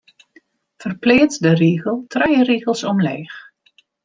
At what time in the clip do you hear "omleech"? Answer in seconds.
2.95-3.39